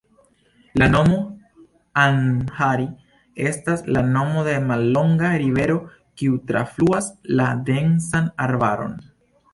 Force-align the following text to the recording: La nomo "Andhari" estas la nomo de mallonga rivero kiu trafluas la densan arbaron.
La 0.81 0.85
nomo 0.93 1.17
"Andhari" 2.03 2.87
estas 3.51 3.85
la 3.97 4.03
nomo 4.15 4.47
de 4.49 4.55
mallonga 4.71 5.29
rivero 5.45 5.77
kiu 6.23 6.41
trafluas 6.53 7.11
la 7.41 7.51
densan 7.73 8.35
arbaron. 8.49 8.99